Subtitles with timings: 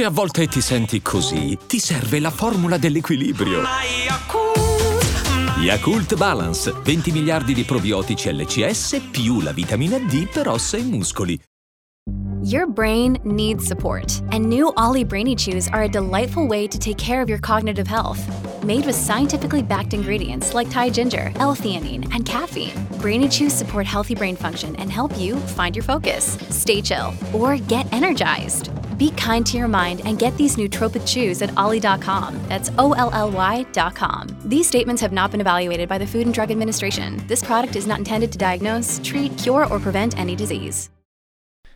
[0.00, 3.60] Se a volte ti senti così, ti serve la formula dell'equilibrio.
[5.58, 11.38] Yakult Balance, 20 miliardi di probiotici LCS più la vitamina D per ossa e muscoli.
[12.42, 16.96] Your brain needs support, and new Ollie Brainy Chews are a delightful way to take
[16.96, 18.20] care of your cognitive health.
[18.64, 22.72] Made with scientifically backed ingredients like Thai ginger, L-theanine, and caffeine,
[23.02, 27.58] Brainy Chews support healthy brain function and help you find your focus, stay chill, or
[27.58, 28.70] get energized.
[29.00, 32.38] Be kind to your mind and get these nootropic chews at ollie.com.
[32.48, 34.26] That's O L L Y.com.
[34.44, 37.16] These statements have not been evaluated by the Food and Drug Administration.
[37.26, 40.90] This product is not intended to diagnose, treat, cure, or prevent any disease.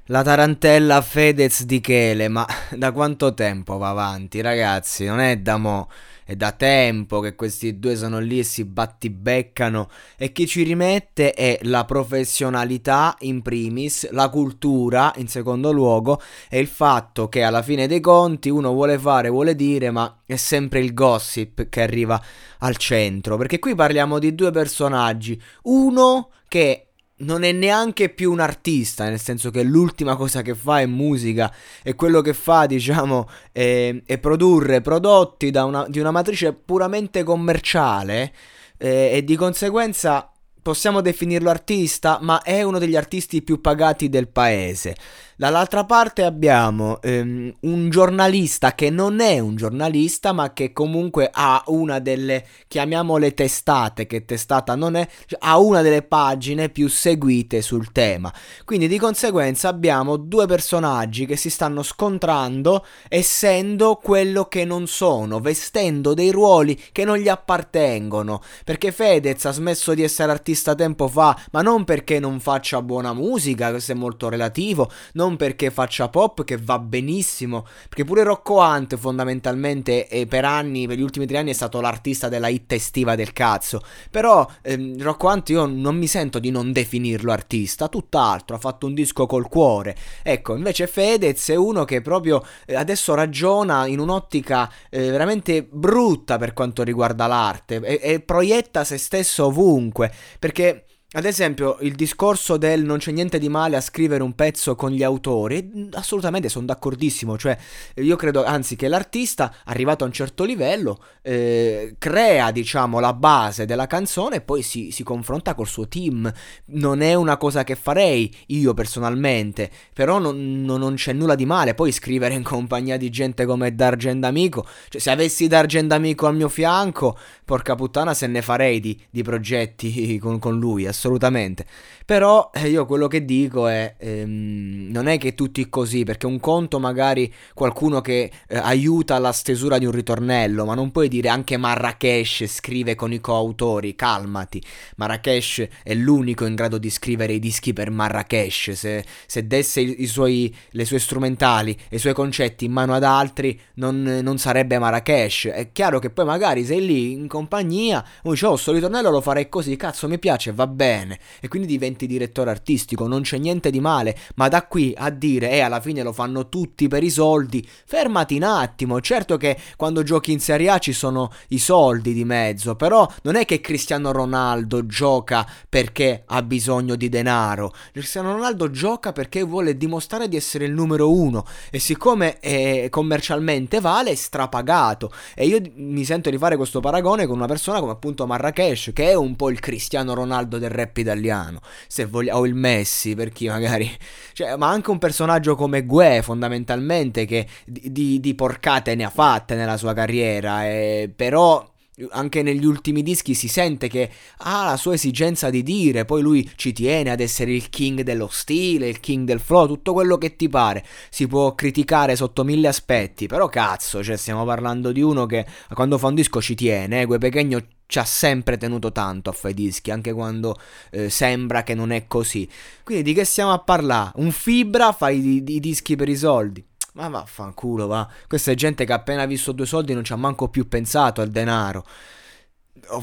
[0.08, 2.46] La tarantella Fedez di Chele, ma
[2.76, 5.06] da quanto tempo va avanti, ragazzi?
[5.06, 5.88] Non è da mo',
[6.24, 9.88] è da tempo che questi due sono lì e si battibeccano.
[10.16, 16.58] E chi ci rimette è la professionalità in primis, la cultura in secondo luogo e
[16.58, 20.80] il fatto che alla fine dei conti uno vuole fare, vuole dire, ma è sempre
[20.80, 22.20] il gossip che arriva
[22.58, 28.40] al centro, perché qui parliamo di due personaggi, uno che non è neanche più un
[28.40, 33.28] artista, nel senso che l'ultima cosa che fa è musica e quello che fa, diciamo,
[33.52, 38.32] è, è produrre prodotti una, di una matrice puramente commerciale
[38.78, 40.28] eh, e di conseguenza
[40.60, 44.96] possiamo definirlo artista, ma è uno degli artisti più pagati del paese.
[45.36, 51.60] Dall'altra parte abbiamo ehm, un giornalista che non è un giornalista, ma che comunque ha
[51.66, 55.08] una delle, chiamiamole testate, che testata non è,
[55.40, 58.32] ha una delle pagine più seguite sul tema.
[58.64, 65.40] Quindi di conseguenza abbiamo due personaggi che si stanno scontrando essendo quello che non sono,
[65.40, 68.40] vestendo dei ruoli che non gli appartengono.
[68.64, 73.12] Perché Fedez ha smesso di essere artista tempo fa, ma non perché non faccia buona
[73.12, 78.22] musica, questo è molto relativo, non non perché faccia pop, che va benissimo, perché pure
[78.22, 82.48] Rocco Hunt fondamentalmente e per anni, per gli ultimi tre anni è stato l'artista della
[82.48, 83.80] hit estiva del cazzo,
[84.10, 88.86] però ehm, Rocco Hunt io non mi sento di non definirlo artista, tutt'altro, ha fatto
[88.86, 94.00] un disco col cuore, ecco, invece Fedez è uno che proprio eh, adesso ragiona in
[94.00, 100.84] un'ottica eh, veramente brutta per quanto riguarda l'arte e, e proietta se stesso ovunque, perché
[101.16, 104.90] ad esempio, il discorso del non c'è niente di male a scrivere un pezzo con
[104.90, 107.56] gli autori, assolutamente sono d'accordissimo, cioè
[107.94, 113.64] io credo anzi che l'artista, arrivato a un certo livello, eh, crea diciamo la base
[113.64, 116.30] della canzone e poi si, si, confronta col suo team.
[116.66, 121.46] Non è una cosa che farei io personalmente, però non, non, non c'è nulla di
[121.46, 126.26] male poi scrivere in compagnia di gente come D'Argent Amico, cioè se avessi D'Argent Amico
[126.26, 131.02] al mio fianco, porca puttana se ne farei di, di progetti con, con lui, assolutamente
[131.04, 131.66] assolutamente.
[132.04, 136.40] Però eh, io quello che dico è, ehm, non è che tutti così, perché un
[136.40, 141.28] conto magari qualcuno che eh, aiuta la stesura di un ritornello, ma non puoi dire
[141.28, 144.62] anche Marrakesh scrive con i coautori, calmati.
[144.96, 150.02] Marrakesh è l'unico in grado di scrivere i dischi per Marrakesh, se, se desse i,
[150.02, 154.38] i suoi, le sue strumentali e i suoi concetti in mano ad altri non, non,
[154.38, 155.46] sarebbe Marrakesh.
[155.46, 159.20] È chiaro che poi magari sei lì in compagnia, uno dice oh sto ritornello lo
[159.20, 160.93] farei così, cazzo mi piace, va bene,
[161.40, 165.50] e quindi diventi direttore artistico, non c'è niente di male, ma da qui a dire
[165.50, 169.56] e eh, alla fine lo fanno tutti per i soldi, fermati un attimo, certo che
[169.76, 173.60] quando giochi in Serie A ci sono i soldi di mezzo, però non è che
[173.60, 180.36] Cristiano Ronaldo gioca perché ha bisogno di denaro, Cristiano Ronaldo gioca perché vuole dimostrare di
[180.36, 181.44] essere il numero uno.
[181.70, 185.10] E siccome è commercialmente vale è strapagato.
[185.34, 189.10] E io mi sento di fare questo paragone con una persona come appunto Marrakesh che
[189.10, 191.60] è un po' il Cristiano Ronaldo del rap italiano.
[191.86, 193.90] Se vogliamo, o il Messi per chi magari,
[194.32, 199.10] cioè, ma anche un personaggio come Gue fondamentalmente che di, di, di porcate ne ha
[199.10, 201.72] fatte nella sua carriera, e, però
[202.10, 206.50] anche negli ultimi dischi si sente che ha la sua esigenza di dire, poi lui
[206.56, 210.34] ci tiene ad essere il king dello stile, il king del flow, tutto quello che
[210.34, 210.84] ti pare.
[211.08, 215.98] Si può criticare sotto mille aspetti, però cazzo, cioè stiamo parlando di uno che quando
[215.98, 219.52] fa un disco ci tiene, eh, Gue Pechegno ci ha sempre tenuto tanto a fare
[219.52, 220.58] i dischi, anche quando
[220.90, 222.48] eh, sembra che non è così.
[222.82, 224.12] Quindi di che stiamo a parlare?
[224.16, 226.64] Un fibra fa i, i dischi per i soldi.
[226.94, 228.08] Ma vaffanculo, va.
[228.28, 231.30] Questa è gente che appena visto due soldi non ci ha manco più pensato al
[231.30, 231.84] denaro.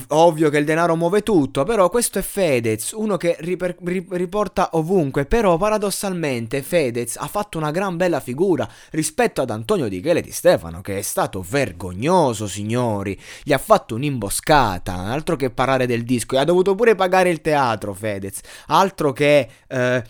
[0.10, 3.80] Ovvio che il denaro muove tutto, però questo è Fedez, uno che riper-
[4.12, 10.00] riporta ovunque, però paradossalmente Fedez ha fatto una gran bella figura rispetto ad Antonio Di
[10.00, 15.88] Chele di Stefano, che è stato vergognoso, signori, gli ha fatto un'imboscata, altro che parlare
[15.88, 19.50] del disco, e ha dovuto pure pagare il teatro Fedez, altro che...
[19.68, 20.04] Eh,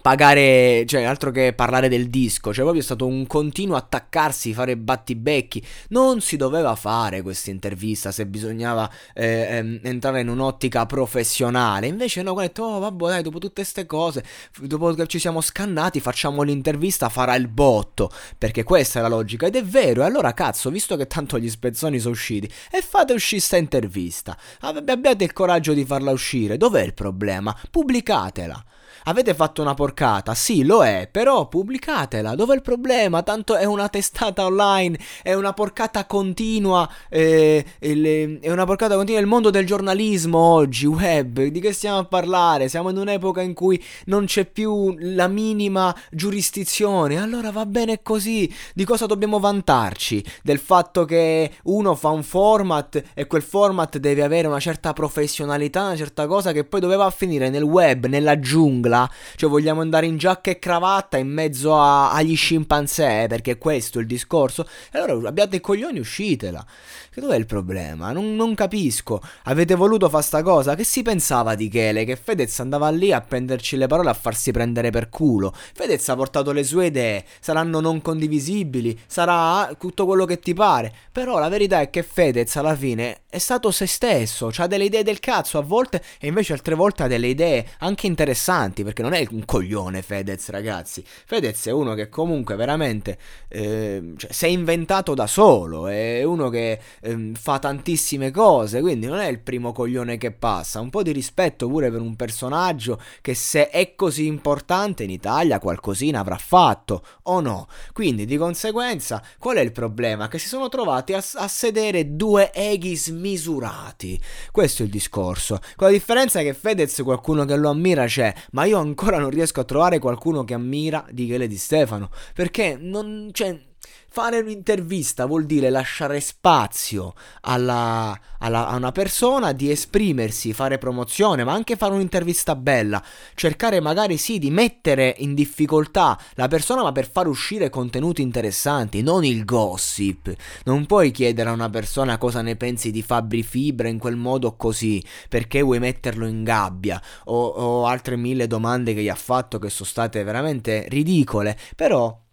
[0.00, 4.76] pagare, cioè altro che parlare del disco, cioè proprio è stato un continuo attaccarsi, fare
[4.76, 11.86] battibecchi, non si doveva fare questa intervista se bisognava eh, ehm, entrare in un'ottica professionale,
[11.86, 14.24] invece no, ho detto, oh vabbè dai, dopo tutte queste cose,
[14.60, 19.46] dopo che ci siamo scannati facciamo l'intervista, farà il botto, perché questa è la logica,
[19.46, 23.12] ed è vero, e allora cazzo, visto che tanto gli spezzoni sono usciti, e fate
[23.12, 27.54] uscire sta intervista, abbiate il coraggio di farla uscire, dov'è il problema?
[27.70, 28.64] Pubblicatela.
[29.04, 30.34] Avete fatto una porcata?
[30.34, 32.34] Sì, lo è, però pubblicatela.
[32.34, 33.22] Dov'è il problema?
[33.22, 36.88] Tanto è una testata online, è una porcata continua.
[37.08, 39.20] Eh, è una porcata continua.
[39.20, 42.68] Il mondo del giornalismo oggi, web, di che stiamo a parlare?
[42.68, 47.18] Siamo in un'epoca in cui non c'è più la minima giurisdizione.
[47.18, 48.52] Allora va bene così.
[48.74, 50.22] Di cosa dobbiamo vantarci?
[50.42, 55.84] Del fatto che uno fa un format e quel format deve avere una certa professionalità,
[55.84, 59.10] una certa cosa che poi doveva finire nel web, nella giungla giungla?
[59.36, 63.26] Cioè vogliamo andare in giacca e cravatta in mezzo a, agli scimpanzé?
[63.28, 64.66] Perché questo è il discorso?
[64.90, 66.64] E allora abbiate i coglioni, uscitela.
[67.12, 68.12] Che dov'è il problema?
[68.12, 69.20] Non, non capisco.
[69.44, 70.74] Avete voluto fare sta cosa?
[70.74, 72.04] Che si pensava di Chele?
[72.04, 75.52] Che Fedez andava lì a prenderci le parole a farsi prendere per culo.
[75.54, 77.24] Fedez ha portato le sue idee.
[77.40, 78.98] Saranno non condivisibili.
[79.06, 80.92] Sarà tutto quello che ti pare.
[81.10, 84.50] Però la verità è che Fedez alla fine è stato se stesso.
[84.56, 88.06] Ha delle idee del cazzo a volte e invece altre volte ha delle idee anche
[88.06, 88.79] interessanti.
[88.82, 91.04] Perché non è un coglione Fedez, ragazzi.
[91.04, 93.18] Fedez è uno che comunque veramente
[93.48, 95.86] eh, cioè, si è inventato da solo.
[95.86, 100.80] È uno che ehm, fa tantissime cose, quindi non è il primo coglione che passa.
[100.80, 105.58] Un po' di rispetto pure per un personaggio che se è così importante in Italia
[105.58, 107.68] qualcosina avrà fatto o no.
[107.92, 110.28] Quindi di conseguenza qual è il problema?
[110.28, 114.20] Che si sono trovati a, a sedere due eghi smisurati.
[114.50, 115.58] Questo è il discorso.
[115.76, 119.64] Con la differenza che Fedez qualcuno che lo ammira c'è, ma ancora non riesco a
[119.64, 122.10] trovare qualcuno che ammira di Chele di Stefano.
[122.34, 123.30] Perché non...
[123.32, 123.68] Cioè,
[124.12, 131.44] Fare un'intervista vuol dire lasciare spazio alla, alla, a una persona di esprimersi, fare promozione,
[131.44, 133.00] ma anche fare un'intervista bella.
[133.36, 139.00] Cercare magari sì di mettere in difficoltà la persona, ma per far uscire contenuti interessanti,
[139.00, 140.34] non il gossip.
[140.64, 144.56] Non puoi chiedere a una persona cosa ne pensi di Fabri Fibra in quel modo
[144.56, 149.60] così, perché vuoi metterlo in gabbia, o, o altre mille domande che gli ha fatto
[149.60, 151.56] che sono state veramente ridicole.
[151.76, 152.28] Però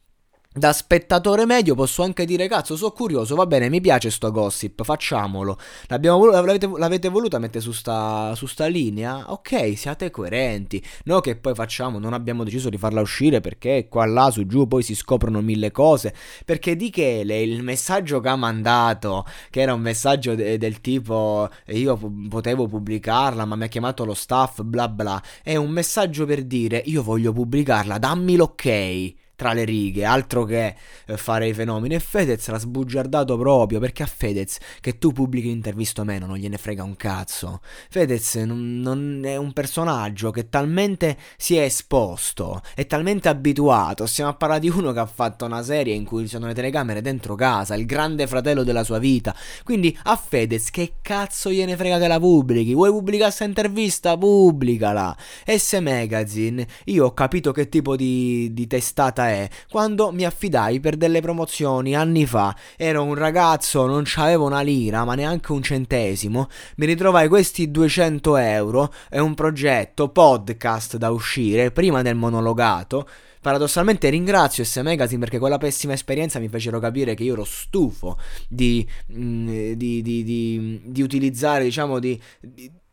[0.58, 4.84] da spettatore medio posso anche dire cazzo sono curioso va bene mi piace sto gossip
[4.84, 5.58] facciamolo.
[5.88, 9.32] Vol- l'avete, l'avete, voluta mettere su sta, su sta linea?
[9.32, 10.84] Ok siate coerenti.
[11.06, 14.68] No che poi facciamo non abbiamo deciso di farla uscire perché qua là su giù
[14.68, 16.14] poi si scoprono mille cose.
[16.44, 20.82] Perché di che le, il messaggio che ha mandato che era un messaggio de- del
[20.82, 21.98] tipo io
[22.30, 26.82] potevo pubblicarla ma mi ha chiamato lo staff bla bla è un messaggio per dire
[26.86, 30.76] io voglio pubblicarla dammi l'ok tra le righe, altro che
[31.06, 31.94] eh, fare i fenomeni.
[31.94, 36.38] E Fedez l'ha sbugiardato proprio perché a Fedez che tu pubblichi l'intervista o meno non
[36.38, 37.62] gliene frega un cazzo.
[37.90, 44.08] Fedez non, non, è un personaggio che talmente si è esposto, è talmente abituato.
[44.08, 46.56] Stiamo a parlare di uno che ha fatto una serie in cui ci sono le
[46.56, 49.36] telecamere dentro casa, il grande fratello della sua vita.
[49.64, 52.74] Quindi a Fedez che cazzo gliene frega che la pubblichi?
[52.74, 54.18] Vuoi pubblicare questa intervista?
[54.18, 55.16] Pubblicala.
[55.46, 60.98] S Magazine, io ho capito che tipo di, di testata è quando mi affidai per
[60.98, 62.56] delle promozioni anni fa.
[62.76, 66.48] Ero un ragazzo, non avevo una lira, ma neanche un centesimo.
[66.78, 73.08] Mi ritrovai questi 200 euro e un progetto podcast da uscire prima del monologato.
[73.40, 78.18] Paradossalmente ringrazio S Magazine perché quella pessima esperienza mi fecero capire che io ero stufo
[78.50, 82.20] di, mm, di, di, di utilizzare, diciamo, di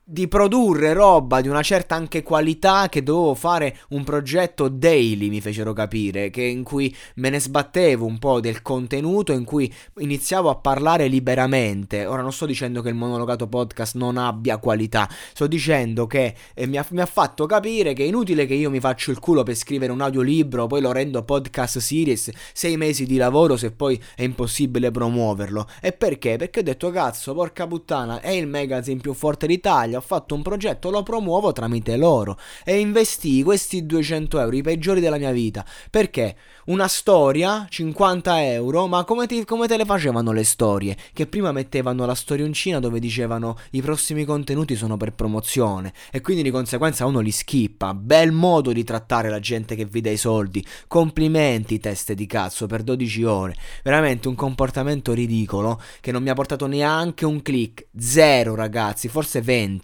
[0.07, 5.41] di produrre roba di una certa anche qualità che dovevo fare un progetto daily mi
[5.41, 10.51] fecero capire che in cui me ne sbattevo un po' del contenuto in cui iniziavo
[10.51, 15.47] a parlare liberamente ora non sto dicendo che il monologato podcast non abbia qualità sto
[15.47, 18.81] dicendo che eh, mi, ha, mi, ha, fatto capire che è inutile che io mi
[18.81, 23.17] faccio il culo per scrivere un audiolibro poi lo rendo podcast series sei mesi di
[23.17, 26.37] lavoro se poi è impossibile promuoverlo e perché?
[26.37, 30.35] perché ho detto cazzo porca puttana è il magazine più forte d'Italia Italia, ho fatto
[30.35, 35.31] un progetto, lo promuovo tramite loro e investii questi 200 euro, i peggiori della mia
[35.31, 35.65] vita.
[35.91, 36.37] Perché?
[36.67, 40.97] Una storia, 50 euro, ma come, ti, come te le facevano le storie?
[41.13, 46.43] Che prima mettevano la storioncina dove dicevano i prossimi contenuti sono per promozione e quindi
[46.43, 47.93] di conseguenza uno li skippa.
[47.95, 50.65] Bel modo di trattare la gente che vi dà i soldi.
[50.89, 53.57] Complimenti, teste di cazzo, per 12 ore.
[53.83, 57.87] Veramente un comportamento ridicolo che non mi ha portato neanche un click.
[57.97, 59.84] Zero ragazzi, forse 20.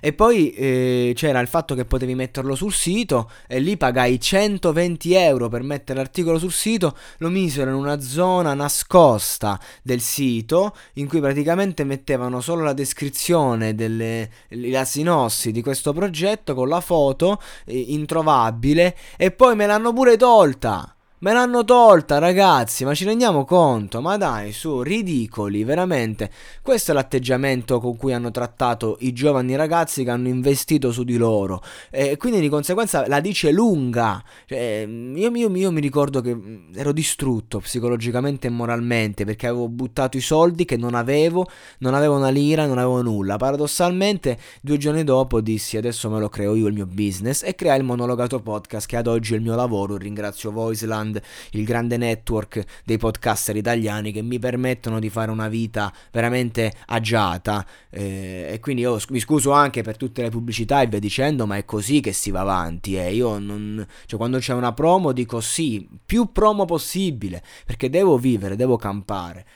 [0.00, 5.14] E poi eh, c'era il fatto che potevi metterlo sul sito e lì pagai 120
[5.14, 11.08] euro per mettere l'articolo sul sito, lo misero in una zona nascosta del sito in
[11.08, 17.40] cui praticamente mettevano solo la descrizione, delle, la sinossi di questo progetto con la foto
[17.64, 20.95] eh, introvabile e poi me l'hanno pure tolta.
[21.18, 24.02] Me l'hanno tolta, ragazzi, ma ci rendiamo conto?
[24.02, 26.30] Ma dai, su, ridicoli, veramente.
[26.60, 31.16] Questo è l'atteggiamento con cui hanno trattato i giovani ragazzi che hanno investito su di
[31.16, 31.62] loro.
[31.88, 34.22] E quindi di conseguenza la dice lunga.
[34.44, 39.70] Cioè, io, io, io mi ricordo che mm, ero distrutto psicologicamente e moralmente perché avevo
[39.70, 43.36] buttato i soldi che non avevo, non avevo una lira, non avevo nulla.
[43.38, 47.78] Paradossalmente, due giorni dopo dissi adesso me lo creo io il mio business e creai
[47.78, 49.96] il monologato podcast che ad oggi è il mio lavoro.
[49.96, 51.20] Ringrazio Voiceland Sound,
[51.52, 57.64] il grande network dei podcaster italiani che mi permettono di fare una vita veramente agiata.
[57.90, 61.56] Eh, e quindi io mi scuso anche per tutte le pubblicità e via dicendo, ma
[61.56, 62.96] è così che si va avanti.
[62.96, 63.14] Eh.
[63.14, 68.56] Io non, cioè, quando c'è una promo dico sì, più promo possibile, perché devo vivere,
[68.56, 69.46] devo campare.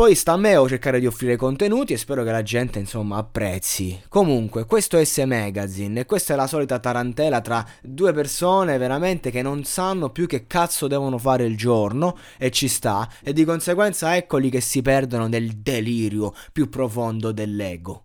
[0.00, 3.18] Poi sta a me o cercare di offrire contenuti e spero che la gente insomma
[3.18, 4.00] apprezzi.
[4.08, 9.30] Comunque, questo è S Magazine e questa è la solita tarantela tra due persone veramente
[9.30, 13.44] che non sanno più che cazzo devono fare il giorno e ci sta e di
[13.44, 18.04] conseguenza eccoli che si perdono nel delirio più profondo dell'ego.